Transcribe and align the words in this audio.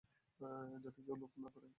যাতে 0.83 0.99
কেউ 1.05 1.15
লোভ 1.15 1.31
না 1.43 1.49
করে। 1.53 1.67